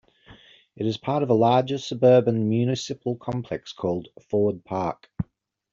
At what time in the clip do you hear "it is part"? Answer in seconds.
0.75-1.21